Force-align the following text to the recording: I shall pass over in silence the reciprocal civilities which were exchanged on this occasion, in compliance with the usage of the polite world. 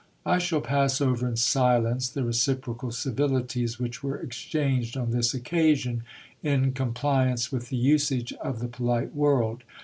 I 0.25 0.39
shall 0.39 0.61
pass 0.61 0.99
over 0.99 1.27
in 1.27 1.35
silence 1.37 2.09
the 2.09 2.23
reciprocal 2.23 2.89
civilities 2.91 3.77
which 3.79 4.01
were 4.01 4.17
exchanged 4.17 4.97
on 4.97 5.11
this 5.11 5.35
occasion, 5.35 6.01
in 6.41 6.71
compliance 6.71 7.51
with 7.51 7.69
the 7.69 7.77
usage 7.77 8.33
of 8.43 8.57
the 8.61 8.67
polite 8.67 9.13
world. 9.13 9.61